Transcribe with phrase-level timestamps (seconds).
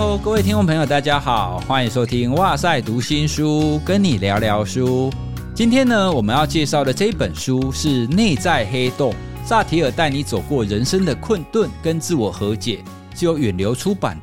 [0.00, 5.12] Hello，各位听众朋友，大家好，欢迎收听哇塞读新书，跟你聊聊书。
[5.52, 9.12] 今天呢，我们要介绍的这本书是《内在黑洞》，
[9.44, 12.78] 萨提尔带你走过人生的困顿跟自我和解，
[13.16, 14.16] 是由远流出版。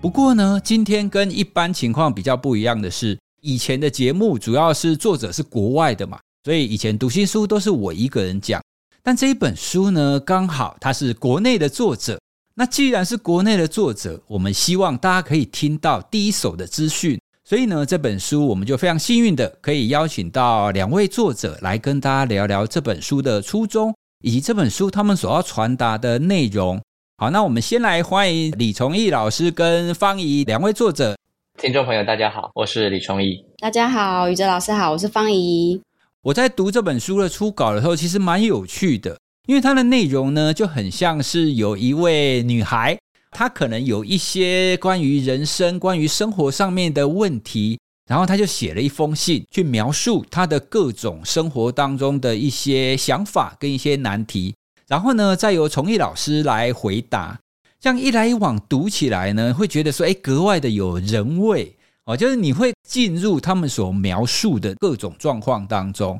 [0.00, 8.62] 不过呢，今天跟一般情况比较不一样的是，以前的节目主要是作者是国外的嘛，所以以前读新书都是我一个人讲。
[9.02, 12.16] 但这一本书呢，刚好他是国内的作者。
[12.58, 26.80] 那既然是国内的作者，我们希望大家可以听到第一手的资讯，所以呢，这本书我们就非常幸运的可以邀请到两位作者来跟大家聊聊这本书的初衷，以及这本书他们所要传达的内容。
[27.18, 31.14] 好，那我们先来欢迎李崇义老师跟方怡两位作者。
[31.60, 33.44] 听众朋友，大家好，我是李崇义。
[33.58, 35.78] 大家好，宇哲老师好，我是方怡。
[36.22, 39.18] 我在读这本书的初稿的时候，其实蛮有趣的。
[39.46, 42.98] 因为它的内容呢，就很像是有一位女孩，
[43.30, 54.52] 她可能有一些关于人生、关于生活上面的问题，然后她就写了一封信，去描述她的各种生活当中的一些想法跟一些难题，
[54.88, 57.38] 然后呢，再由崇义老师来回答。
[57.78, 66.18] 这样一来一往读起来呢，会觉得说，哎，格外的有人味哦，就是你会进入他们所描述的各种状况当中。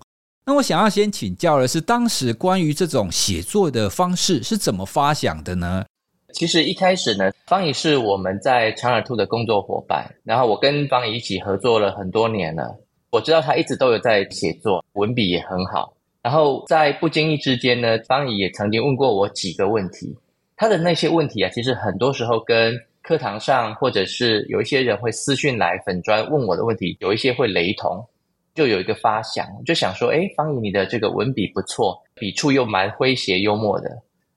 [0.49, 5.85] 那我想要先请教的是，当时关于这种写作的方式是怎么发想的呢？
[6.33, 12.79] 其实一开始呢，方怡是我们在长耳兔的工作伙伴，然后我跟方怡一起合作了很多年了。
[13.11, 15.93] 我知道他一直都有在写作，文笔也很好。
[16.23, 20.17] 然后在不经意之间呢，方怡也曾经问过我几个问题。
[20.57, 28.07] 他的那些问题啊，其实很多时候跟课堂上或者是有一些人会私讯来粉专问我的问题，有一些会雷同。
[28.57, 33.91] 就有一个发想，就想说，哎，方怡，你的这个文笔不错，笔触又蛮诙谐幽默的。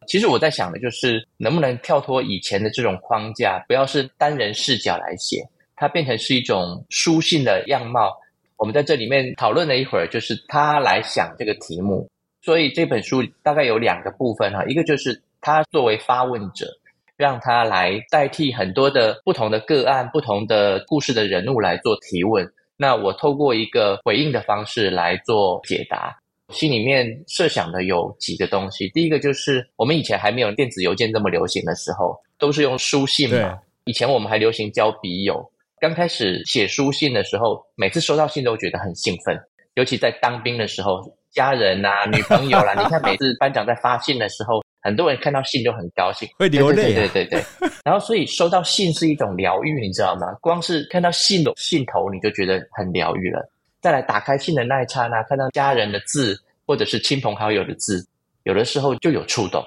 [0.07, 8.11] 其实我在想的就是，能不能跳脱以前的这种框架，不要是单人视角来写，它变成是一种书信的样貌。
[8.57, 12.09] 我们在这里面讨论了一会儿，就是他来想这个题目。
[12.41, 16.67] 所以这本书大概有两个部分哈，一个就是他作为发问者，
[17.15, 22.51] 让他来代替很多的不同的个案、不同的故事的人物来做提问。
[22.81, 26.17] 那我透过一个回应的方式来做解答，
[26.47, 28.87] 心里面设想的有几个东西。
[28.91, 33.59] 第一个就是我们以前还没有电子邮件这么流行的时候，都是用书信嘛。
[33.83, 35.45] 以前我们还流行交笔友。
[35.81, 39.37] 刚开始写书信的时候，每次收到信都觉得很兴奋，
[39.73, 41.01] 尤其在当兵的时候，
[41.31, 44.63] 家人啊、女朋友啦，你看每次班长在发信的时候。
[44.81, 46.93] 很多人看到信就很高兴，会流泪。
[46.93, 47.43] 对对对对，
[47.83, 50.27] 然后所以收到信是一种疗愈，你知道吗？
[50.41, 53.49] 光是看到信的信头，你就觉得很疗愈了。
[53.81, 58.05] 再来打开信的那一刹那，看到家人的字或者是亲朋好友的字，
[58.43, 59.63] 有的时候就有触动。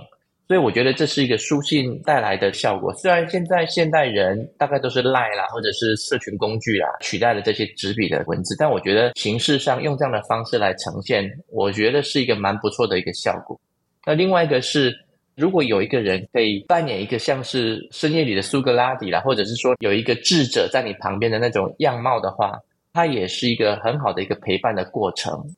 [0.48, 2.92] 所以我觉得这是一个书信带来的效果。
[2.94, 13.58] 虽然现在现代人大概都是 Line 啦，或者是社群工具啦，取代了这些纸笔的文字，但我觉得形式上用这样的方式来呈现，我觉得是一个蛮不错的一个效果。
[14.04, 14.94] 那另外一个是，
[15.34, 22.52] 如果有一个人可以扮演一个像是深夜里的苏格拉底啦，或者是说有一个智者在你旁边的那种样貌的话，
[22.92, 25.54] 它也是一个很好的一个陪伴的过程。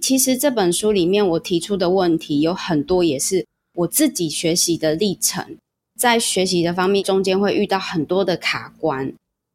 [0.00, 5.56] 其实这本书里面我提出的问题有很多，也是我自己学习的历程，
[5.96, 9.12] 在学习的方面中间会遇到很多的卡关。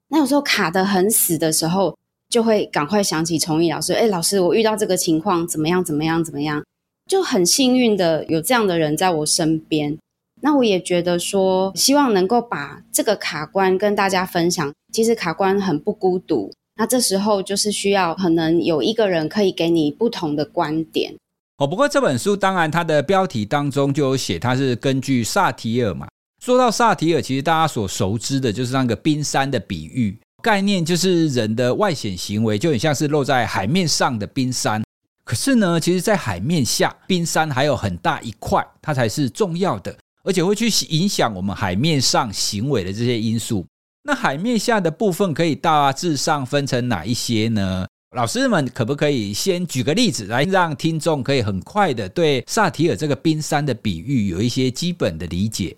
[0.08, 1.98] 那有时候卡得很死的时候，
[2.30, 5.84] 就会赶快想起崇义老师，哎，老师，我遇到这个情况怎么样？
[5.84, 6.24] 怎么样？
[6.24, 6.64] 怎么样？
[7.12, 9.98] 就很幸运的有这样的人在我身边，
[10.42, 14.72] 那我也觉得说，希望能够把这个卡关跟大家分享。
[14.94, 21.14] 其实卡关很不孤独，那这时候就是需要可能有一个人可以给你不同的观点。
[21.58, 26.08] 哦，不过这本书当然它的标题当中就有写，它是根据萨提尔嘛。
[26.42, 34.82] 说到萨提尔，其实大家所熟知的就是那个冰山的比喻，概念就是人的外显行为就很像是露在海面上的冰山。
[35.24, 43.66] 可是呢，其实，在海面下，冰山还有很大一块，它才是重要的，而且会去影响我们海面上行为的这些因素。
[44.04, 47.88] 那海面下的部分可以大致上分成哪一些呢？
[48.16, 55.74] 老师们可不可以先举个例子，来让听众可以很快的对萨提尔这个冰山的比喻有一些基本的理解？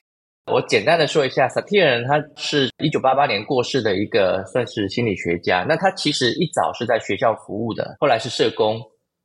[0.51, 5.63] 我简单的说一下，萨提尔他是一九八八年过世的一个算是心理学家。
[5.67, 8.81] 那他其实一早是在学校服务的，后来是社工。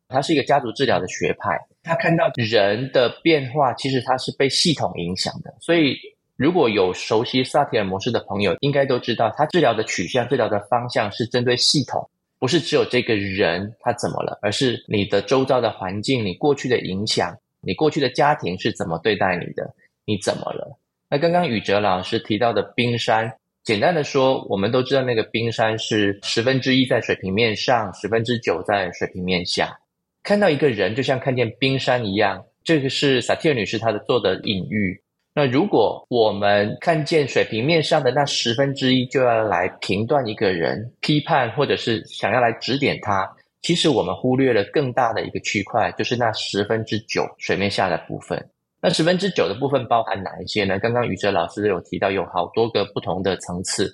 [0.09, 5.55] 他是一个家族治疗的学派，他看到人的变化，其实他是被系统影响的。
[5.61, 5.97] 所以，
[6.37, 12.09] 如果有熟悉萨提尔模式的朋友，应该都知道，他治疗的取向、治疗的方向是针对系统，
[12.39, 19.75] 不是只有这个人他怎么了，而是你的周遭的环境、你过去的影响、你过去的家庭是怎么对待你的，
[20.07, 20.79] 你怎么了？
[21.11, 23.31] 那刚刚宇哲老师提到的冰山，
[23.63, 29.79] 简单的说，我们都知道那个冰山是十分之一在水平面上，十分之九在水平面下。
[30.29, 32.45] 看到一个人，就像看见冰山一样。
[32.63, 35.03] 这个是萨提尔女士她的做的隐喻。
[35.35, 43.27] 那如果我们看见水平面上的那十分之一，就要来评断一个人、批判，或者是想要来指点他，
[43.63, 48.39] 其实我们忽略了更大的一个区块，就是那十分之九水面下的部分。
[48.83, 50.79] 那十分之九的部分包含哪一些呢？
[50.79, 53.91] 刚刚宇哲老师有提到，有好多个不同的层次。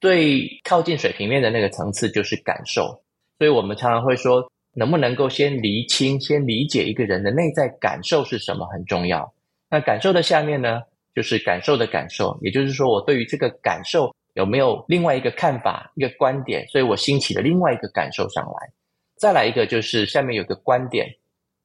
[0.00, 3.02] 最靠近水平面的那个层次就是感受，
[3.36, 4.48] 所以我们常常会说。
[4.74, 9.32] 能不能够先厘清、先理解一个人的内在感受是什么很重要。
[9.70, 10.80] 那感受的下面呢，
[11.14, 18.72] 就是感受的感受，也就是说，我对于这个感受有没有另外一个看法、一个观点，所以我兴起了另外一个感受上来。
[19.16, 21.06] 再来一个就是下面有个观点，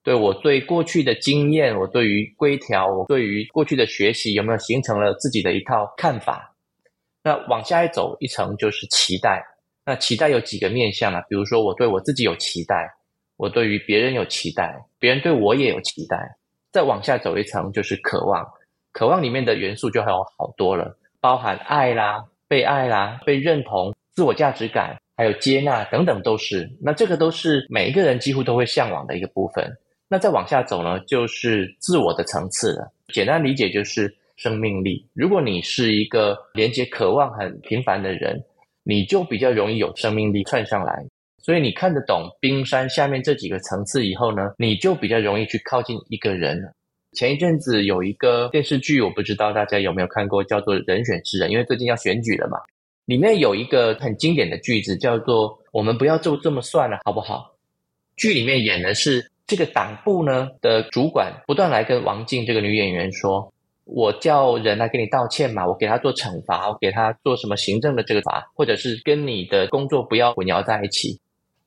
[0.04, 6.56] 对我对过去的经验，我对于规条，我对于过去的学习有没有形成了自己的一套看法？
[7.24, 9.44] 那往下一走一层就是期待。
[9.86, 11.22] 那期待有几个面向啊？
[11.30, 12.97] 比如说我对我自己有期待。
[13.38, 16.18] 我对于别人有期待，别人对我也有期待。
[16.72, 18.46] 再往下走一层就是渴望，
[18.92, 26.70] 渴望里面的元素就还有好多了，包含爱啦、被爱啦、被认同、自我价值感，还有接纳等等都是。
[26.82, 29.72] 那这个都是每一个人几乎都会向往的一个部分。
[30.10, 32.92] 那再往下走呢，就是自我的层次了。
[33.14, 35.06] 简单理解就是生命力。
[35.14, 38.42] 如果你是一个连接渴望很频繁的人，
[38.84, 41.06] 你就比较容易有生命力窜上来。
[41.48, 46.74] 所以你看得懂冰山下面这几个层次以后呢，你就比较容易去靠近一个人了。
[47.14, 52.58] 前一阵子有一个电视剧，我不知道大家有没有看过，叫做《人选之人》，因为最近要选举了嘛。
[53.06, 57.56] 里面有一个很经典的句子，叫做“我们不要就这么算了，好不好？”
[58.18, 63.54] 剧里面演的是这个党部呢的主管，不断来跟王静这个女演员说
[63.88, 71.18] ：“我叫人来给你道歉嘛，我给他做惩罚，我给他做什么行政的这个罚，或者是跟你的工作不要混淆在一起。”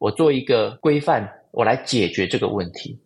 [0.00, 2.98] 我做一个规范，我来解决这个问题。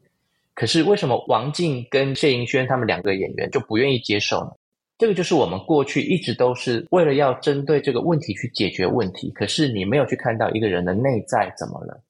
[0.55, 4.53] 可是为什么王静跟谢盈萱他们两个演员就不愿意接受呢？
[4.97, 12.01] 这个就是我们过去一直都是为了要针对这个问题去解决问题，可是你没有去看到一个人的内在怎么了。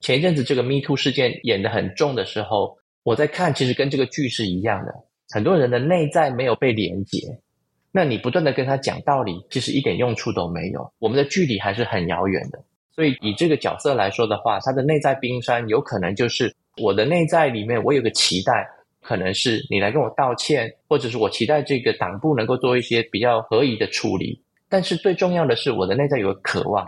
[0.00, 4.94] 前一阵子这个 Me Too 事件演得很重的时候，我在看，其实跟这个剧是一样的，
[5.30, 7.38] 很多人的内在没有被连接，
[7.90, 12.62] 那你不断的跟他讲道理，其实一点用处都没有，我们的距离还是很遥远的。
[12.92, 18.68] 所以以这个角色来说的话，他的内在冰山有可能就是我的内在里面，我有个期待，
[19.00, 24.40] 可能是你来跟我道歉，或者是我期待这个党部能够做一些比较合宜的处理。
[24.68, 26.86] 但是最重要的是，我的内在有个渴望，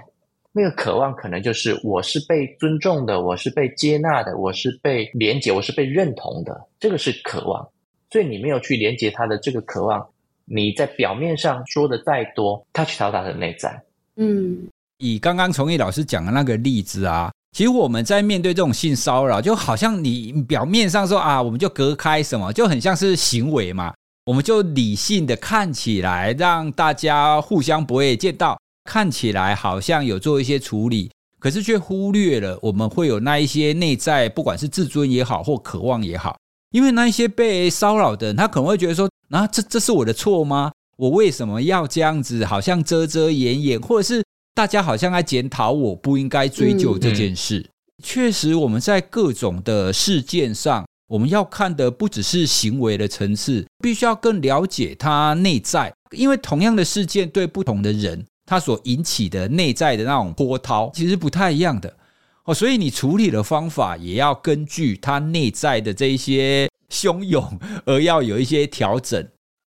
[0.52, 7.66] 那个渴望可能就是我是被尊重的，我是被接纳的，我是被连接，我是被认同的，这个是渴望。
[8.10, 10.06] 所以你没有去连接他的这个渴望，
[10.44, 13.82] 你在表面上说的再多他去讨他的内在，
[14.16, 14.69] 嗯。
[15.02, 23.93] 以刚刚崇义老师讲的那个例子啊，其实我们在面对这种性骚扰，就好像你表面上说啊，我们就隔开什么，就很像是行为嘛，
[24.26, 31.10] 我们就理性的看起来，让大家互相不会见到，看起来好像有做一些处理，
[31.40, 36.37] 可是却忽略了我们会有那一些内在，不管是自尊也好，或渴望也好，
[36.70, 40.71] 因为那一些被骚扰的人，他可能会觉得说，啊，这这是我的错吗？
[40.97, 44.23] 我为什么要这样子，好像遮遮掩掩，或者是？
[44.54, 47.66] 大家好像在检讨，我不应该追究这件事。
[48.02, 55.90] 确实，我们在各种的事件上，我们要看的不只是行为的层次，必须要更了解它内在。
[56.11, 61.97] 因为同样的事件对不同的人，它所引起的内在的那种波涛，其实不太一样的
[62.44, 62.52] 哦。
[62.52, 69.26] 所以你处理的方法也要根据它内在的这一些汹涌，而要有一些调整。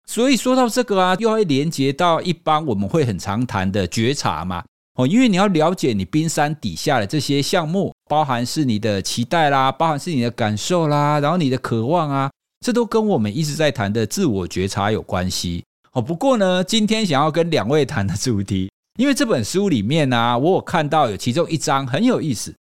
[0.06, 4.64] 所以说到这个啊，又会连接到一般我们会很常谈的觉察嘛。
[4.96, 12.32] 哦，因为你要了解你冰山底下的这些项目，包含是你的期待啦，包含是你的感受啦，然后你的渴望啊，
[12.66, 15.66] 这都跟我们一直在谈的自我觉察有关系。
[15.92, 22.56] 哦，不过呢，今天想要跟两位谈的主题，因为这本书里面呢，啊，我有看到有其中一章很有意思，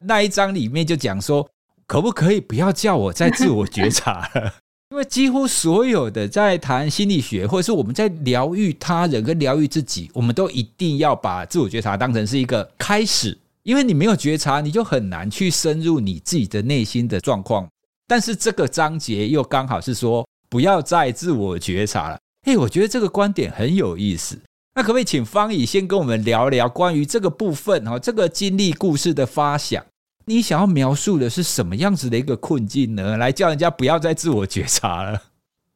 [0.00, 1.48] 那一章里面就讲说，
[1.86, 4.54] 可不可以不要叫我再自我觉察了？
[4.96, 13.36] 因为几乎所有的在谈心理学，或者是我们在疗愈他人跟疗愈自己，我们都一定要把自我觉察当成是一个开始。
[13.62, 17.68] 因为你没有觉察，你就很难去深入你自己的内心的状况。
[18.06, 22.18] 但是这个章节又刚好是说不要再自我觉察了。
[22.46, 24.38] 嘿，我觉得这个观点很有意思。
[24.74, 29.84] 那可不可以请芳宜先跟我们聊聊关于这个部分哈，这个经历故事的发想？
[30.28, 33.16] 你想要描述的是什么样子的一个困境呢？
[33.16, 35.22] 来叫人家不要再自我觉察了。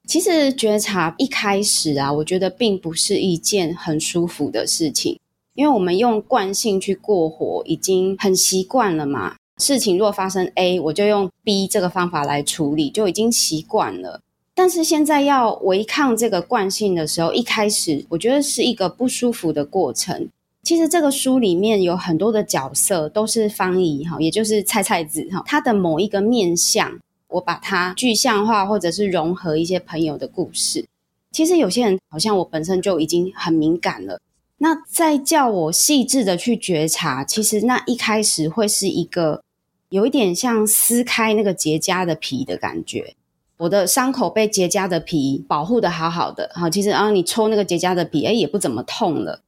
[0.09, 5.21] 其实觉察一开始啊，我觉得并不是一件很舒服的事情，
[5.54, 9.37] 因为我们用惯性去过活，已经很习惯了嘛。
[9.59, 14.21] 事情若发生 A，我就用 B 这个方法来处理，就已经习惯了。
[14.52, 20.28] 但是现在要违抗这个惯性的时候，一开始我觉得是一个不舒服的过程。
[20.70, 26.96] 其实这个书里面有很多的角色都是方怡哈，也就是菜菜子哈，他的某一个面相。
[27.26, 30.86] 我把它具象化，或者是融合一些朋友的故事。
[31.32, 34.20] 其实有些人好像我本身就已经很敏感了，
[34.58, 39.42] 那再叫我细致的去觉察，其实那一开始会是一个
[39.88, 43.16] 有一点像撕开那个结痂的皮的感觉。
[43.56, 49.40] 我的伤口被结痂的皮保护得好好的，好，其实啊，你抽那个结痂的皮，哎，也不怎么痛了。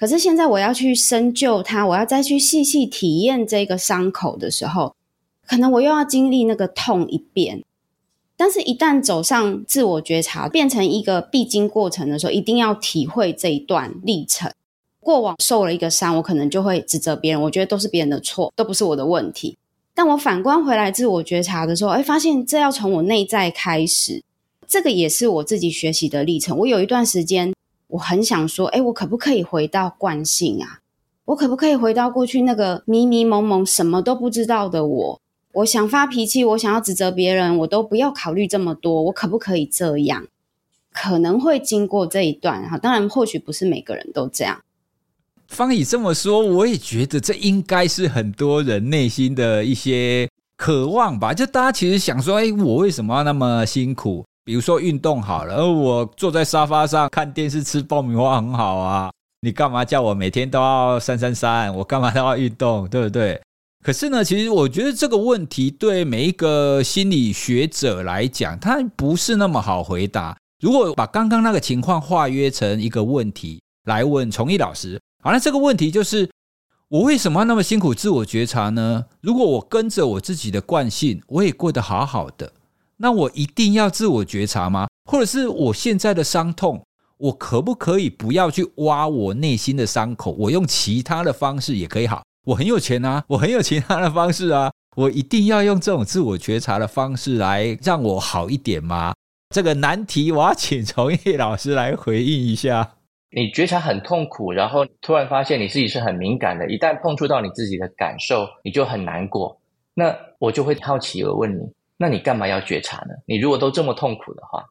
[0.00, 4.96] 可是现在我要去深究它，我要再去细细体验这个伤口的时候。
[5.46, 7.64] 可能我又要经历那个痛一遍，
[8.36, 14.50] 但是，一旦走上自我觉察，变成一个必经过程的时候，一定要体会这一段历程。
[15.00, 19.58] 过往受了一个伤，我可能就会指责别人，我觉得都是别人的错，都不是我的问题。
[19.92, 24.22] 但我反观回来自我觉察的时候，哎，发现这要从我内在开始，
[24.68, 26.56] 这个也是我自己学习的历程。
[26.58, 27.52] 我有一段时间，
[27.90, 30.80] 我很想说，哎，我可不可以回到惯性啊？
[31.26, 35.20] 我可不可以回到过去那个迷迷蒙蒙、什么都不知道的我？
[35.52, 39.02] 我想发脾气，我想要指责别人，我都不要考虑这么多。
[39.02, 40.26] 我可不可以这样？
[40.92, 44.60] 可能会经过这一段哈，当然或许不是每个人都这样。
[45.46, 51.32] 方以这么说，我也觉得这应该是很多人内心的一些渴望吧。
[51.32, 54.24] 就大家其实想说，哎，我为什么要那么辛苦？
[54.50, 59.08] 比如说运动好了，我坐在沙发上看电视吃爆米花很好啊，
[59.42, 61.72] 你干嘛叫我每天都要三三三？
[61.72, 62.88] 我干嘛都要运动？
[62.88, 63.40] 对不对？
[63.84, 70.36] 可是呢，其实我觉得这个问题对每一个心理学者来讲，它不是那么好回答。
[70.60, 76.28] 如果把刚刚那个情况化约成一个问题来问崇义老师，好，那这个问题就是：
[76.88, 79.04] 我为什么那么辛苦自我觉察呢？
[79.20, 82.52] 如果我跟着我自己的惯性，我也过得好好的，
[83.02, 84.86] 那我一定要自我觉察吗？
[85.10, 86.84] 或者是我现在的伤痛，
[87.16, 90.32] 我可不可以不要去挖我内心的伤口？
[90.38, 92.22] 我用其他的方式也可以好。
[92.44, 99.14] 我很有钱啊，我很有其他的方式啊，我一定要用这种自我觉察的方式来让我好一点吗？
[99.54, 102.96] 这个难题，我要请崇义老师来回应一下。
[103.32, 109.58] 你觉察很痛苦，然后突然发现你自己是很敏感的，一旦碰触到你自己的感受，你就很难过。
[109.94, 111.62] 那我就会好奇而问你，
[112.02, 113.14] 那你干嘛要觉察呢？
[113.26, 114.64] 你如果都这么痛苦的话，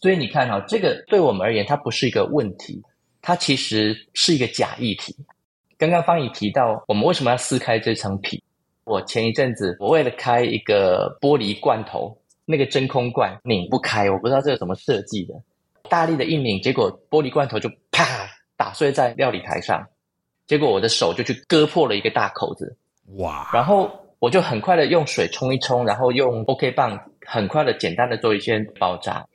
[0.00, 2.80] 所以你看哈，这个对我们而言，它不是一个问题，
[3.20, 5.16] 它其实是一个假议题。
[5.76, 8.40] 刚刚方怡提到，我们为什么要撕开这层皮？
[8.84, 15.34] 我前一阵子，我为了开一个玻璃罐头，那个真空罐拧不开，我不知道这是怎么设计的，
[15.88, 18.06] 大力的一拧，结果玻璃罐头就啪
[18.56, 19.84] 打碎在料理台上，
[20.46, 22.76] 结果我的手就去割破了一个大口子，
[23.16, 23.50] 哇！
[23.52, 23.90] 然后
[24.22, 29.26] 我就很快的用水冲一冲，然后用 OK 棒很快的简单的做一些包扎，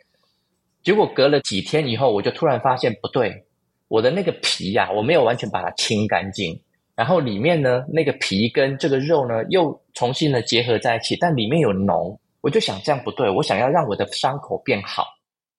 [0.82, 3.44] 结果隔了几天以后，我就突然发现不对。
[3.90, 6.58] 我的那个皮呀、我没有完全把它清干净，
[6.96, 15.06] 然后里面呢，那个皮跟这个肉呢又重新的结合在一起，但里面有脓，我就想这样不对，我想要让我的伤口变好，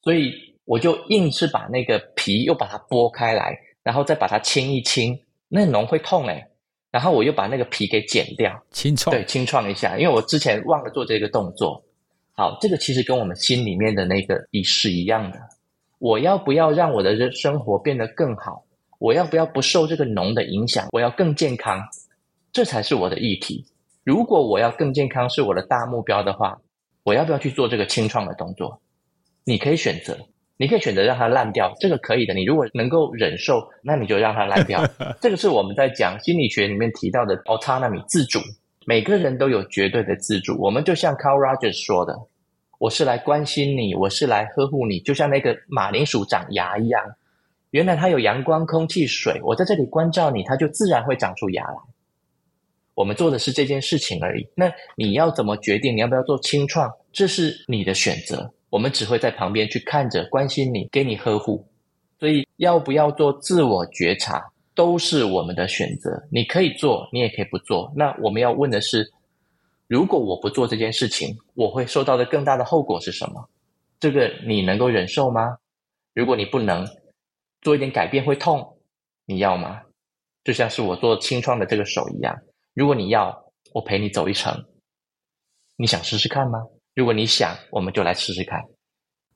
[0.01, 0.33] 所以
[0.65, 5.21] 我就硬是把那个皮又把它剥开来，然后再把它清一清，
[5.51, 6.47] 那脓会痛诶，
[6.91, 11.85] 然后我又把那个皮给剪掉，清创，对，清创一下，因为我之前忘了做这个动作。
[12.33, 15.39] 好，这个其实跟我们心里面的那个意识一样的。
[15.99, 18.65] 我要不要让我的生活变得更好？
[18.99, 20.87] 我要不要不受这个脓的影响？
[20.93, 21.83] 我要更健康，
[22.53, 23.67] 这才是我的议题。
[24.05, 26.61] 如果我要更健康是我的大目标的话，
[27.03, 28.81] 我要不要去做这个清创的动作？
[29.45, 30.17] 你可以选择，
[30.59, 32.35] 你可以选择让它烂掉，这个可以的。
[32.35, 34.85] 你如果能够忍受，那你就让它烂掉。
[35.23, 38.41] 这个是我们在讲心理学里面提到的 autonomy 自主，
[38.85, 40.61] 每个人都有绝对的自主。
[40.61, 42.15] 我们就像 Carl Rogers 说的。
[42.79, 47.03] 我是来关心你，我是来呵护你，就像那个马铃薯长芽一样。
[47.71, 51.77] 原来它有阳光、空气、水，我在这里关照你，它就自然会长出芽来。
[52.95, 54.49] 我们做的是这件事情而已。
[54.55, 55.97] 那你要怎么决定？
[55.97, 56.93] 你要不要做清创？
[57.13, 58.53] 这是你的选择。
[58.71, 61.67] 我们只会在旁边去看着，关心你，给你呵护。
[62.19, 66.11] 所以要不要做自我觉察，都是我们的选择。
[66.31, 67.93] 你可以做，你也可以不做。
[67.97, 69.11] 那我们要问的是，
[69.87, 73.49] 如果我不做这件事情，我会受到的更大的后果是什么？
[74.01, 75.59] 这个你能够忍受吗？
[76.13, 76.87] 如果你不能
[77.63, 78.79] 做一点改变会痛，
[79.25, 79.83] 你要吗？
[80.45, 82.37] 就像是我做清创的这个手一样，
[82.75, 84.65] 如果你要，我陪你走一程。
[85.77, 86.67] 你想试试看吗？
[86.99, 88.59] 如果你想，我们就来试试看。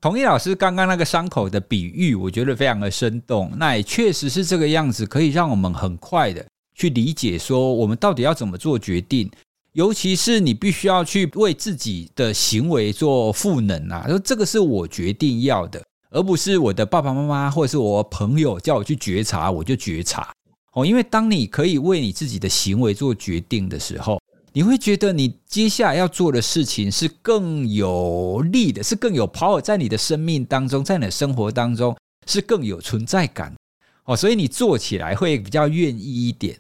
[0.01, 3.53] 同意老师刚刚那个伤口的比喻，我觉得非常的生动。
[3.57, 9.31] 那也确实是这个样子，可以让我们很快的去理解说，我们到底要怎么做决定。
[9.75, 20.33] 尤其是你必须要去为自己的行为做赋能啊，说这个是我决定要的，而不是我的爸爸妈妈或者是我朋友叫我去觉察，我就觉察。
[20.73, 24.21] 哦，因为当你可以为你自己的行为做决定的时候。
[24.55, 33.55] 你会觉得你接下来要做的事情是更有力的，是更有 power，在你的生命当中，在你的生活当中是更有存在感
[34.05, 36.59] 哦，所以你做起来会比较愿意一点。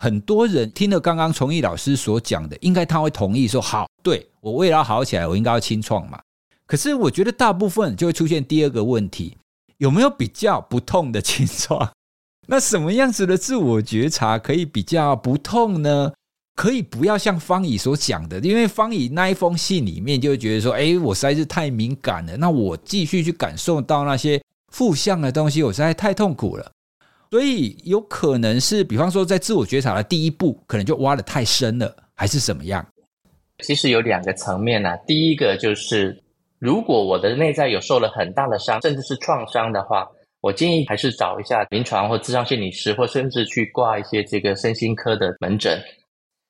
[0.00, 6.20] 很多人听了刚刚崇义老师所讲的，应该他会同意说：好，对，我为了好起来，我应该要清创嘛。
[6.66, 9.36] 可是我觉得大部分就会出现第二个问题：
[9.76, 11.92] 有没有比较不痛的清创？
[12.50, 16.12] 那什么样子的自我觉察可以比较不痛呢？
[16.58, 26.68] 可以不要像方怡所讲的，因为方怡那一封信里面就会觉得说，哎，我实在是太敏感了，那我继续去感受到那些负向的东西，我实在太痛苦了。
[27.30, 32.84] 所以有可能是，比方说在自我觉察的第一步，可能就挖得太深了，还是怎么样？
[33.62, 36.20] 其实有两个层面啊，第一个就是，
[36.58, 40.08] 如果我的内在有受了很大的伤，甚至是创伤的话，
[40.40, 45.80] 我建议还是找一下临床或咨商心理师，或甚至去挂一些这个身心科的门诊。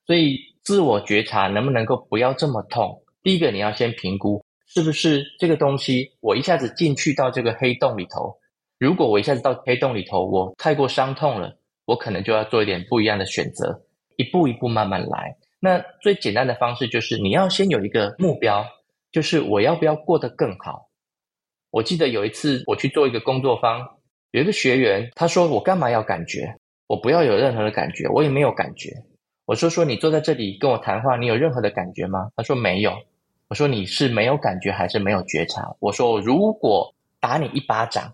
[0.09, 3.03] 所以，自我觉察能不能够不要这么痛？
[3.21, 8.35] 第一个，你要先评估是不是这个东西，我一下子进去到这个黑洞里头。
[8.79, 13.83] 如果我一下子到黑洞里头，我太过伤痛了，我可能就要做一点不一样的选择，
[14.17, 15.37] 一步一步慢慢来。
[15.59, 18.65] 那最简单的方式就是，你要先有一个目标，
[19.11, 20.89] 就是我要不要过得更好。
[21.69, 23.87] 我记得有一次我去做一个工作坊，
[24.31, 26.55] 有一个学员他说：“我干嘛要感觉？
[26.87, 28.89] 我不要有任何的感觉，我也没有感觉。”
[29.49, 32.29] 我说说，你坐在这里跟我谈话，你有任何的感觉吗？
[32.35, 32.93] 他说没有。
[33.47, 35.75] 我说你是没有感觉还是没有觉察？
[35.79, 38.13] 我说如果打你一巴掌，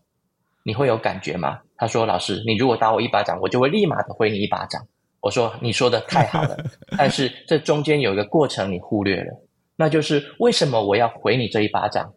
[0.64, 1.60] 你会有感觉吗？
[1.76, 4.82] 他说老师，你如果打我一巴掌，我就会立马的回你一巴掌。
[5.20, 6.56] 我说你说的太好了，
[6.98, 9.34] 但是这中间有一个过程你忽略了，
[9.76, 12.14] 那就是为什么我要回你这一巴掌？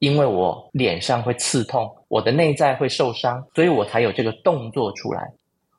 [0.00, 5.32] 因为我脸上会刺痛，我的内在会受伤，所以我才有这个动作出来。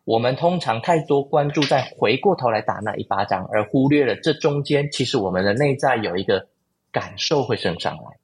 [0.06, 6.48] 我们通常太多关注在回过头来打那一巴掌，而忽略了这中间其实我们的内在有一个
[6.92, 8.18] 感受会升上来。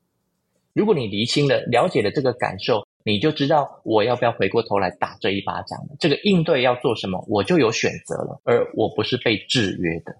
[0.73, 5.79] 如果你厘清了、了解了这个感受，你就知道我要不要回过头来打这一巴掌。
[5.99, 10.15] 这个应对要做什么，我就有选择了，而我不是被制约的。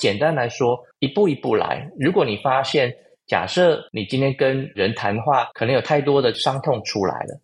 [0.00, 1.90] 简单来说，一步一步来。
[1.98, 7.40] 如果你发现，假设你今天跟人谈话，可能有太多的伤痛出来了。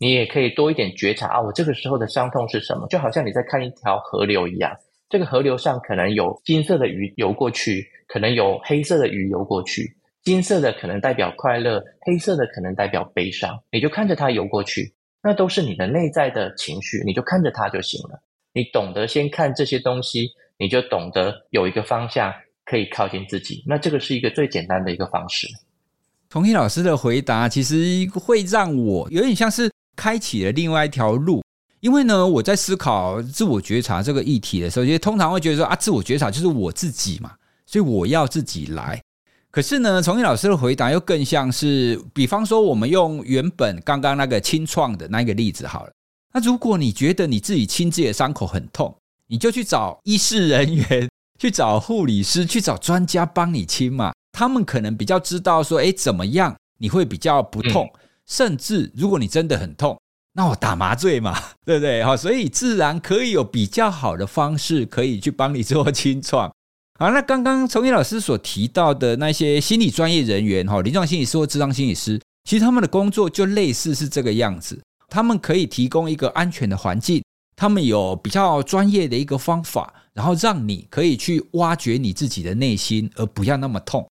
[0.00, 2.86] 你也可以多一点觉察啊，我这个时候的伤痛是什么？
[2.88, 4.74] 就好像你在看一条河流一样，
[5.10, 9.94] 这个河流上可能有金色的鱼游过去，可能有黑色的鱼游过去。
[10.22, 13.62] 金色的可能代表快乐，黑色的可能代表悲伤。
[13.70, 18.22] 你就看着它游过去，那都是你的内在的情绪，你就看着它就行了。
[18.54, 22.32] 你懂得先看这些东西，你就懂得有一个方向
[22.64, 23.62] 可以靠近自己。
[23.66, 25.46] 那这个是一个最简单的一个方式。
[26.30, 27.76] 崇义老师的回答其实
[28.14, 29.70] 会让我有点像是。
[30.00, 31.44] 开启了另外一条路，
[31.80, 37.32] 因为呢，我在思考自我觉察这个议题的时候，其实通常会觉得说啊，自我觉察就是我自己嘛，
[37.66, 38.98] 所以我要自己来。
[39.50, 45.92] 可是呢，崇义老师的回答又更像是，比方说，我们用原本刚刚那个清创的那个例子好了。
[46.32, 54.14] 那如果你觉得你自己清自己的伤口很痛，你就去找医事人员， 去找护理师，去找专家帮你清嘛。
[54.32, 57.86] 他们可能比较知道说，哎，怎么样你会比较不痛。
[58.30, 59.98] 甚至如果你真的很痛，
[60.34, 62.04] 那我打麻醉嘛， 对不对？
[62.04, 66.48] 哈，所以自然可以有比较好的方式可以去帮你做清创。
[67.00, 74.80] 好，那刚刚崇义老师所提到的那些心理专业人员，哈，临床心理师或智商心理师，其实他们的工作就类似是这个样子。
[75.08, 77.20] 他们可以提供一个安全的环境，
[77.56, 84.06] 他们有比较专业的一个方法，然后让你可以去挖掘你自己的内心，而不要那么痛。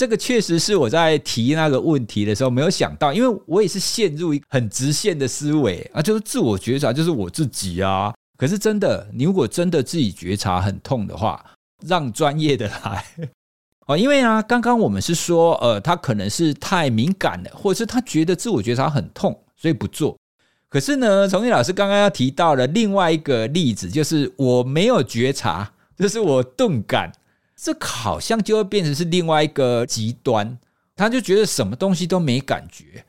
[0.00, 8.10] 这个确实是我在提那个问题的时候没有想到，因为我也是陷入一个很直线的思维啊，就是自我觉察就是我自己啊。
[8.38, 11.44] 可是真的，你如果真的自己觉察很痛的话，
[11.86, 13.04] 让专业的来
[13.86, 20.16] 哦，因为啊，刚刚我们是说，呃，他可能是太敏感了，或者是他觉得自我觉察很痛，所以不做。
[20.70, 27.12] 可是呢，崇义老师刚刚要提到了另外一个例子，就是我没有觉察，就是我钝感。
[27.62, 30.58] 这好像就会变成是另外一个极端，
[30.96, 33.04] 他就觉得什么东西都没感觉。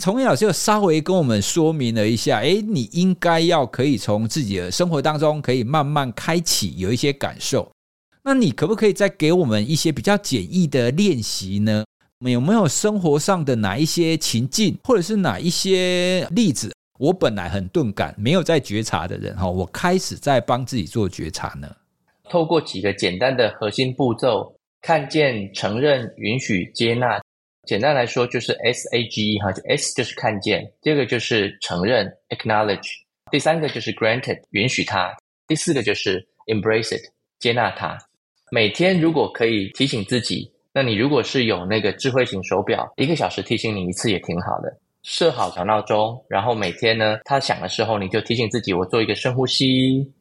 [0.00, 7.70] 崇义老师又稍微跟我们说明了一下，诶，你应该要可以从自己的生活当中可以慢慢开启有一些感受。
[8.22, 11.84] 那你可不可以再给我们一些比较简易的练习呢？
[12.20, 16.72] 有没有生活上的哪一些情境，或者是哪一些例子？
[16.98, 21.68] 我本来很钝感，没有在觉察的人哈，我开始在帮自己做觉察呢。
[22.28, 27.20] 透过几个简单的核心步骤，看见、承认、允许、接纳。
[27.66, 32.90] 简单来说就是 S A G E 哈，就 S 就是看见，第二个就是承认 Acknowledge，
[33.30, 35.16] 第三个就是 Granted 允许它，
[35.48, 37.02] 第四个就是 Embrace it
[37.38, 37.96] 接纳它。
[38.50, 44.76] 每天如果可以提醒自己，那你如果是有那个智慧型手表，一个小时提醒你一次也挺好的。
[45.02, 50.12] 设好小闹钟，然后每天呢，它响的时候你就提醒自己，我做一个深呼吸。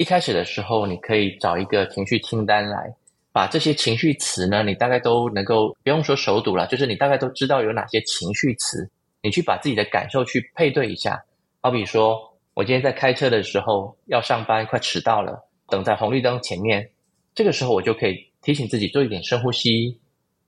[0.00, 2.90] 一开始的时候，你可以找一个情绪清单来，
[3.32, 11.22] 把这些情绪词呢，你大概都能够不用说熟读了，就是你大概都知道有哪些情绪词，你去把自己的感受去配对一下。
[11.60, 12.18] 好比说，
[12.54, 16.88] 我今天在开车的时候要上班，快迟到了，等在红绿灯前面，
[17.34, 20.00] 这个时候我就可以提醒自己做一点深呼吸，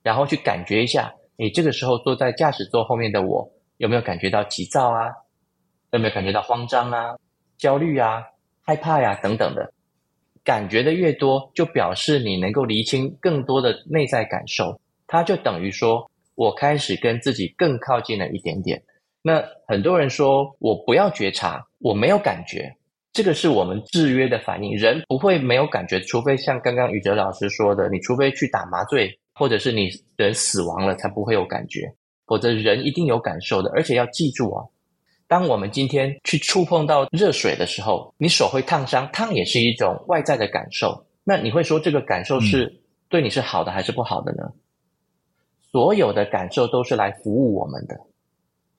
[0.03, 3.47] 然后去感觉一下，你这个时候坐在驾驶座后面的我。
[3.77, 5.13] 有没有感觉到急躁啊？
[5.91, 7.17] 有没有感觉到慌张啊、
[7.59, 8.25] 焦虑啊、
[8.63, 9.73] 害怕呀、等等的？
[10.45, 14.81] 感觉的越多，就表示你能够厘清更多的内在感受。
[15.07, 18.83] 它就等于说，我开始跟自己更靠近了一点点。
[19.23, 22.75] 那很多人说我不要觉察，我没有感觉，
[23.13, 24.77] 这个是我们制约的反应。
[24.77, 31.95] 人不会没有感觉，除非像刚刚宇哲老师说的，你除非去打麻醉，或者是你人死亡了，才不会有感觉。
[32.27, 34.65] 否则人一定有感受的，而且要记住啊，
[35.33, 41.07] 当我们今天去触碰到热水的时候，你手会烫伤，烫也是一种外在的感受。
[41.25, 44.43] 那你会说这个感受是对你是好的还是不好的呢？
[44.45, 44.53] 嗯。
[45.73, 47.99] 所有的感受都是来服务我们的，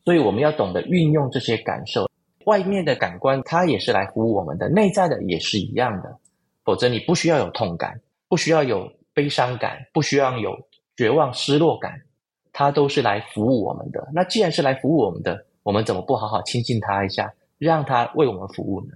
[0.06, 2.08] 所以我们要懂得运用这些感受。
[2.46, 6.20] 外面的感官它也是来服务我们的，内在的也是一样的。
[6.63, 10.56] 否则你不需要有痛感，不需要有悲伤感，不需要有
[10.96, 12.04] 绝望、失落感。
[12.52, 14.08] 它都是来服务我们的。
[14.13, 18.93] 那既然是来服务我们的，我们怎么不好好亲近他一下，让他为我们服务呢？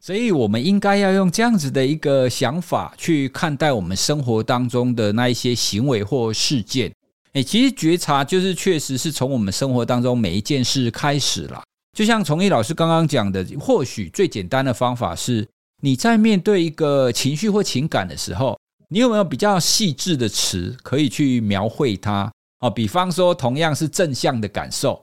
[0.00, 6.92] 所以，我们应该要用这样子的一个想法去看待我们生活当中的那一些行为或事件。
[7.34, 11.62] 诶，其实觉察就是确实是从我们生活当中每一件事开始了。
[11.96, 15.48] 就像崇义老师刚刚讲的，或许最简单的方法是，
[15.80, 18.58] 你在面对一个情绪或情感的时候，
[18.88, 22.30] 你有没有比较细致的词可以去描绘它？
[22.58, 25.00] 哦，比方说，同样是正向的感受，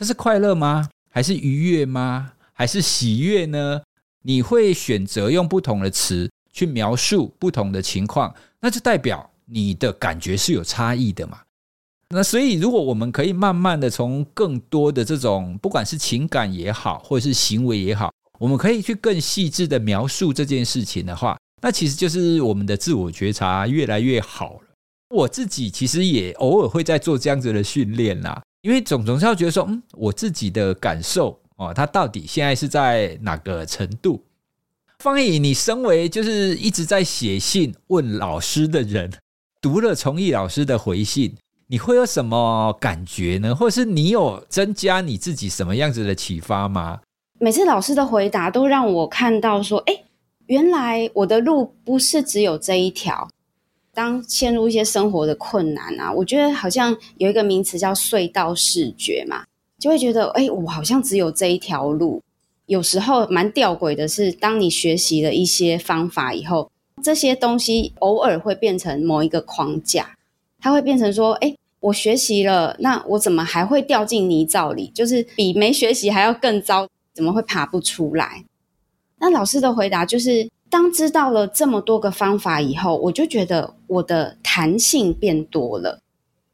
[0.00, 0.88] 它是快乐吗？
[1.10, 2.32] 还是愉悦吗？
[2.54, 3.82] 还是喜悦呢？
[4.22, 11.40] 你会选择用不同的词去描述不同的情况，那就代表你的感觉是有差异的嘛。
[12.08, 24.62] 那所以，如果我们可以慢慢的从更多的这种，不管是情感也好，或者是行为也好，我们可以去更细致的描述这件事情的话，那其实就是我们的自我觉察越来越好了。
[25.14, 34.22] 我自己其实也偶尔会在做这样子的训练啦，因为总总是要觉得说，嗯，我自己的感受哦，它到底现在是在哪个程度？
[34.98, 39.10] 方毅，你身为就是一直在写信问老师的人，
[39.62, 41.34] 读了崇义老师的回信，
[41.68, 43.54] 你会有什么感觉呢？
[43.54, 47.00] 或是你有增加你自己什么样子的启发吗？
[47.38, 50.04] 每次老师的回答都让我看到说，哎，
[50.48, 53.26] 原来我的路不是只有这一条。
[53.92, 59.44] 当陷入一些生活的困难啊，我觉得好像有一个名词叫隧道视觉嘛，
[59.78, 62.22] 就会觉得，哎，我好像只有这一条路。
[62.66, 66.70] 有时候蛮吊诡的是，当你学习了一些方法以后，
[67.02, 70.16] 这些东西偶尔会变成某一个框架，
[70.60, 74.90] 它会变成说，哎，我学习了，那我怎么还会掉进泥沼里？
[74.94, 78.44] 就是比没学习还要更糟，怎么会爬不出来？
[79.18, 80.48] 那老师的回答就是。
[80.70, 86.00] 当知道了这么多个方法以后，我就觉得我的弹性变多了。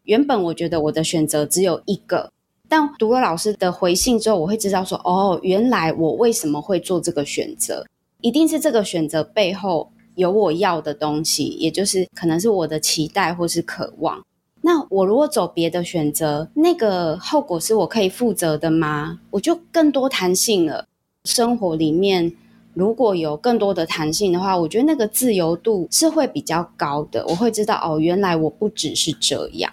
[0.05, 2.33] 原本我觉得我的选择只有一个，
[2.67, 7.85] 但读了老师的回信之后，我会知道说，哦，原来我为什么会做这个选择，
[8.23, 14.25] 一定是这个选择背后有我要的东西，也就是可能是我的期待或是渴望。
[14.63, 19.21] 那我如果走别的选择，那个后果是我可以负责的吗？
[19.31, 20.87] 我就更多弹性了，
[21.25, 22.33] 生活里面。
[22.77, 27.25] 如果有更多的弹性的话，我觉得那个自由度是会比较高的。
[27.27, 29.73] 我会知道哦，原来我不只是这样。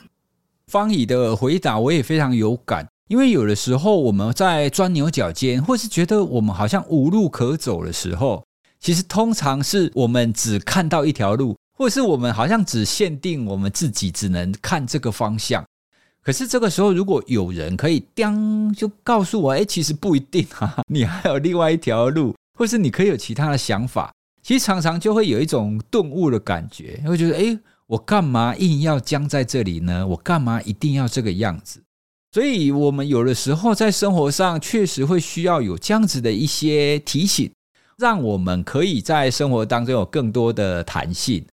[0.68, 8.42] 方怡的回答我也非常有感，因为有的时候我们在钻牛角尖，或是觉得我们好像无路可走的时候，
[8.80, 15.62] 其实通常是我们只看到一条路，或是我们好像只限定我们自己只能看这个方向。
[16.24, 22.34] 可是这个时候，如果有人可以叮就告诉我，哎，其实不一定啊，你还有另外一条路。
[22.58, 30.06] 或是你可以有其他的想法，其实常常就会有一种顿悟的感觉，会觉得诶，我干嘛硬要僵在这里呢？
[30.08, 31.82] 我干嘛一定要这个样子？
[32.32, 37.52] 所以，我们有的时候在生活上确实会需要有这样子的一些提醒，
[37.98, 41.46] 让我们可以在生活当中有更多的弹性。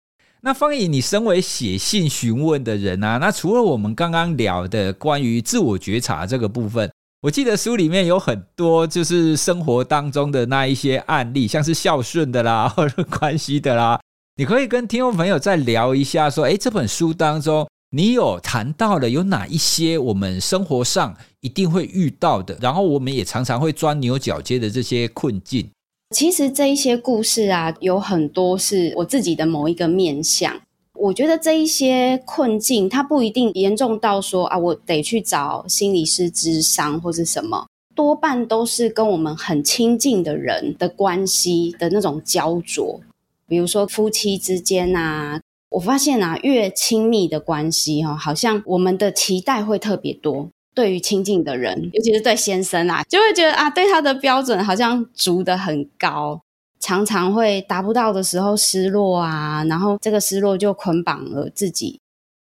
[0.41, 6.89] 那芳仪，你身为写信询问的人啊，那除了我们刚刚聊的关于自我觉察这个部分，
[7.21, 13.99] 我记得书里面有很多就是生活当中的那一些案例，像是孝顺的啦，或者 关系的啦，
[14.37, 25.69] 你可以跟听众朋友再聊一下，说，诶，这本书当中你有谈到了有哪一些我们生活上一定会遇到的，然后我们也常常会钻牛角尖的这些困境。
[26.15, 30.61] 其实这一些故事啊，有很多是我自己的某一个面向。
[30.99, 42.99] 我觉得这一些困境，它不一定严重到说啊，我得去找心理师咨商或是什么，多半都是跟我们很亲近的人的关系的那种焦灼。
[43.47, 50.49] 比如说夫妻之间啊，我发现啊，越亲密的关系哈，好像我们的期待会特别多。
[50.75, 56.39] 对于亲近的人，尤其是对先生啊，就会觉得啊，对他的标准好像筑得很高，
[56.79, 61.99] 常常会达不到的时候失落啊，然后这个失落就捆绑了自己，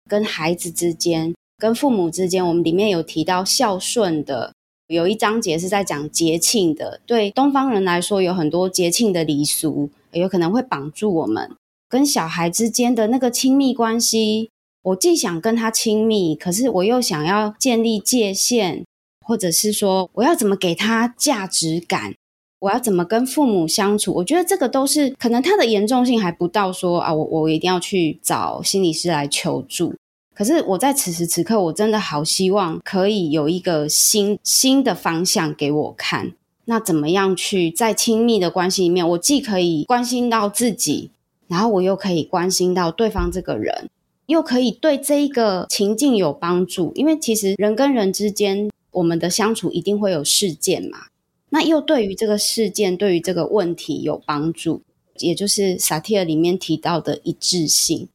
[0.09, 2.47] 跟孩子之间，跟父母之间。
[2.47, 4.53] 我们里面有提到孝顺的，
[4.87, 7.01] 有一章节是在讲节庆的。
[7.05, 11.51] 对东方人来说，有很多节庆的礼俗，有可能会绑住我们
[11.89, 14.51] 跟小孩之间的那个亲密关系。
[14.83, 18.85] 我既想跟他亲密，可是我又想要建立界限，
[19.27, 22.15] 或者是说我要怎么给他价值感，
[22.61, 24.13] 我要怎么跟父母相处？
[24.15, 29.95] 我觉得这个都是可能他的严重性还不到说啊，我我一定要去找心理师来求助。
[30.35, 36.33] 可是我在此时此刻，我真的好希望可以有一个新新的方向给我看。
[36.65, 41.11] 那怎么样去在亲密的关系里面，我既可以关心到自己，
[41.47, 43.89] 然后我又可以关心到对方这个人。
[44.27, 51.07] 又可以对这一个情境有帮助，因为其实人跟人之间，我们的相处一定会有事件嘛。
[51.51, 54.83] 那又对于这个事件，对于这个问题有帮助，
[55.19, 58.09] 也就是萨提尔里面提到的一致性，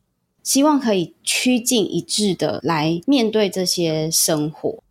[0.44, 4.84] 希望可以趋近一致的来面对这些生活。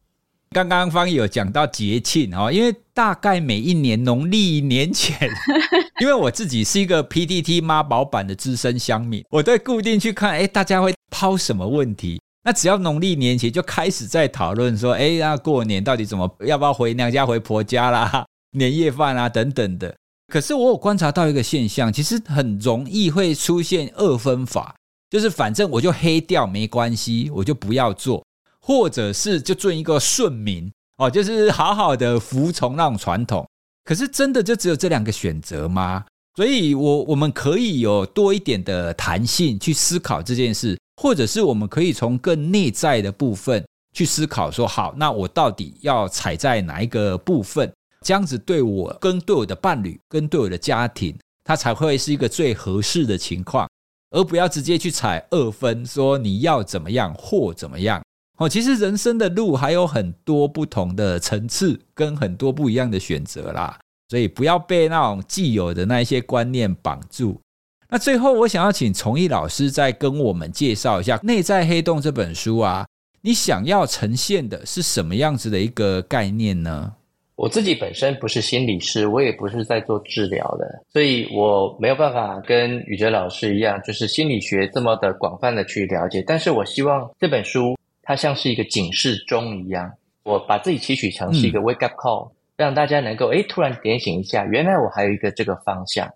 [0.50, 5.16] 刚刚方有讲到节庆哦，因为大概每一年农历年前，
[6.02, 12.20] 因为我自己是一个 PTT 妈宝版的资深乡民，我都固定去看，哎，大家会抛什么问题？
[12.44, 18.26] 那只要农历年前就开始在讨论说，哎，那过年到底怎么，要不要回娘家、回婆家啦？
[18.52, 19.94] 年夜饭啊等等的。
[20.32, 24.74] 可是我有观察到一个现象，其实很容易会出现二分法，
[25.10, 28.24] 就是反正我就黑掉没关系，我就不要做。
[28.64, 33.44] 或者是就做一个顺民哦，就是好好的服从那种传统。
[33.82, 36.04] 可是真的就只有这两个选择吗？
[36.36, 43.62] 所以我我们可以有多一点的弹性去思考这件事，或者是我们可以从更内在的部分
[43.92, 47.70] 去思考，说好，那我到底要踩在哪一个部分，
[48.02, 53.68] 这样子对我跟对我的伴侣跟对我的家庭，它才会是一个最合适的情况，
[54.10, 58.02] 而不要直接去踩二分，说你要怎么样或怎么样。
[58.38, 67.40] 哦，其实人生的路还有很多不同的层次，跟很多不一样的选择啦，所以不要被那种既有的那一些观念绑住。
[67.88, 72.86] 那最后，我想要请崇义老师再跟我们介绍一下《内在黑洞》这本书啊，
[73.20, 76.94] 你想要呈现的是什么样子的一个概念呢？
[77.42, 86.22] 我自己本身不是心理师，我也不是在做治疗的，所以我没有办法跟宇哲老师一样，就是心理学这么的广泛的去了解。
[86.24, 87.76] 但是我希望这本书。
[88.04, 89.92] 它像是一个警示钟一样，
[90.24, 96.08] 我把自己提取成是一个 wake up call，嗯，让大家能够诶突然点醒一下，原来我还有一个这个方向。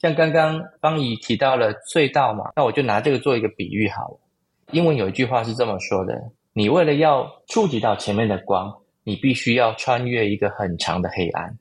[0.00, 4.18] 像刚刚方怡提到了隧道嘛，那我就拿这个做一个比喻好了。
[4.72, 6.14] 英文有一句话是这么说的：
[6.54, 11.56] 你为了要触及到前面的光，你必须要穿越一个很长的黑暗。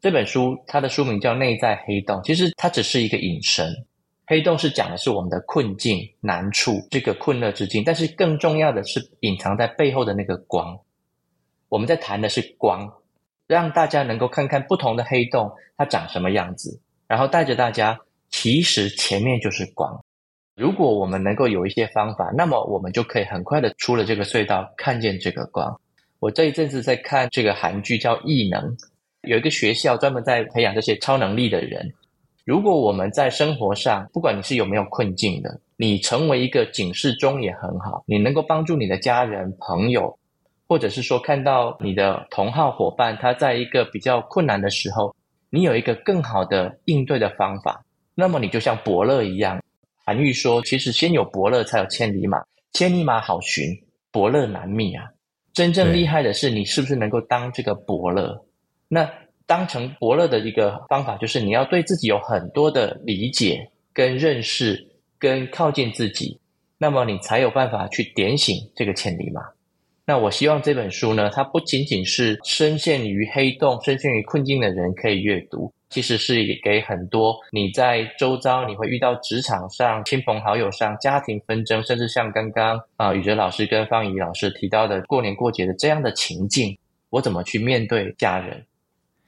[0.00, 3.86] 这本书它的书名叫《内在黑洞》，其实它只是一个引申。
[4.26, 7.82] 黑洞是讲的是我们的困境、难处，这个困厄之境。
[7.84, 10.78] 但是更重要的是隐藏在背后的那个光。
[11.68, 12.92] 我们在谈的是光，
[13.46, 17.98] 让大家能够看看不同的黑洞它长什么样子，然后带着大家，
[18.30, 20.04] 其实前面就是光。
[20.54, 25.80] 如果我们能够有一些方法，那么我们就可以很快的出了这个隧道，看见这个光。
[26.20, 28.60] 我这一阵子在看这个韩剧叫《异能》，
[29.22, 31.90] 有一个学校专门在培养这些超能力的人。
[32.44, 38.04] 如果我们在生活上，不管你是有没有困境的，你成为一个警示钟也很好。
[38.06, 40.18] 你能够帮助你的家人、朋友，
[40.68, 45.16] 或者是说看到你的同好伙伴，他在一个比较困难的时候，
[45.48, 47.82] 你有一个更好的应对的方法，
[48.14, 49.58] 那么你就像伯乐一样，
[50.04, 52.42] 韩愈说，其实先有伯乐，才有千里马。
[52.74, 53.74] 千里马好寻，
[54.12, 55.06] 伯乐难觅啊。
[55.52, 58.44] 真正厉害的是，你是不是能够当这个伯乐？
[58.88, 59.10] 那
[59.46, 64.86] 当成伯乐的一个方法，就是你要对自己有很多的理解、跟认识、
[65.18, 66.38] 跟靠近自己，
[66.78, 69.42] 那么你才有办法去点醒这个千里马。
[70.06, 75.72] 那我希望这本书呢，它不仅仅是深陷于黑洞、深陷于困境的人可以阅读。
[75.90, 86.78] 其实是给很多你在周遭你会遇到职场上、亲朋好友上、家庭纷争，甚至像刚刚啊宇哲老师跟方怡老师提到的过年过节的这样的情境，
[87.10, 88.64] 我怎么去面对家人？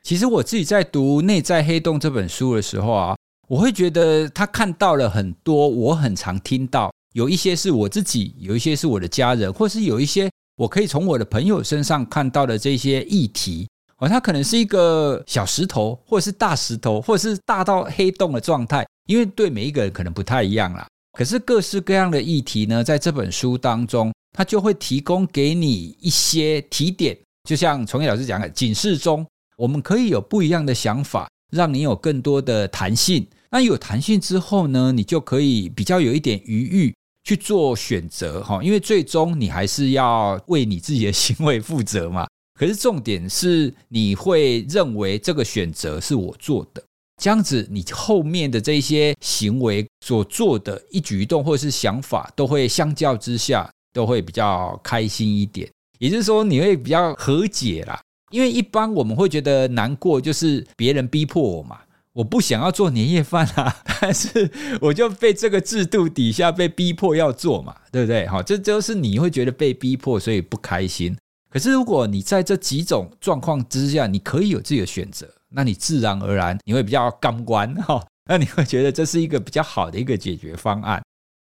[0.03, 3.16] 其实我自己在读《内在黑洞》这本书的时候啊，
[3.48, 13.68] 我会觉得他看到了很多我很常听到，有一些是我自己，有一些是我的家人，或是有一些我可以从我的朋友身上看到的这些议题。
[14.03, 20.85] 哦，它可能是一个小石头，或者是大石头，或者是大到黑洞的状态，因为对每一个人可能不太一样啦。
[21.17, 27.17] 可是各式各样的议题呢，在这本书当中，它就会提供给你一些提点，
[27.49, 29.25] 就像崇义老师讲的，警示中，
[29.57, 33.25] 我们可以有不一样的想法，让你有更多的弹性。
[33.53, 42.27] 那有弹性之后呢，你就可以比较有一点余裕去做选择哈，因为最终你还是要为你自己的行为负责嘛。
[42.62, 46.81] 可是重点是，你会认为这个选择是我做的，
[47.20, 55.68] 这样子，你后面的这些行为所做的一举一动或者是想法，都会相较之下都会比较开心一点。
[55.98, 58.01] 也就是说，你会比较和解啦。
[58.31, 61.81] 因为一般我们会觉得难过，就是别人逼迫我嘛，
[62.12, 64.48] 我不想要做年夜饭啊， 但是
[64.81, 68.25] 我就被这个制度底下被逼迫要做嘛，对不对？
[68.29, 71.16] 好，这就是你会觉得被逼迫，所以不开心。
[71.53, 81.03] 可是，如果你在这几种状况之下，你可以有自己的选择，那你自然而然你会比较感官哈，那你会觉得这是一个比较好的一个解决方案。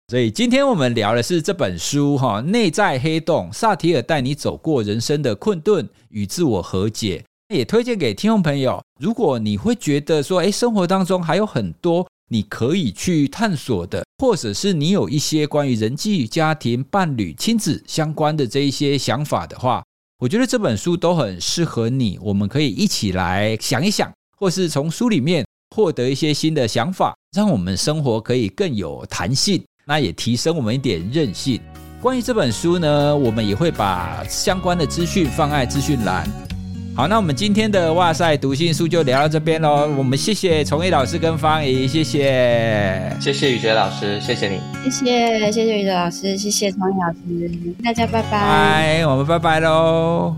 [0.09, 8.83] 所以，今天我们聊的是这本书哈，《内在黑洞》，萨提尔带你走过人生的困顿与自我和解，也推荐给听众朋友。
[8.99, 19.83] 如果你会觉得说，诶，生活当中还有很多你可以去探索的，或者是你有一些关于人际、家庭、伴侣、亲子相关的这一些想法的话，
[20.19, 22.17] 我觉得这本书都很适合你。
[22.21, 31.61] 我们可以一起来想一想，或是从书里面获得一些新的想法，让我们生活可以更有弹性，那也提升我们一点韧性。
[32.01, 36.54] 关于这本书呢，我们也会把相关的资讯放在资讯栏。
[36.97, 39.85] 好，那我们今天的哇塞读心术就聊到这边喽。
[39.97, 50.33] 我们谢谢崇义老师跟方怡，谢谢，谢谢宇哲老师，谢谢你，谢谢谢谢宇哲老师，谢谢崇义老师，大家拜拜，拜，我们拜拜喽。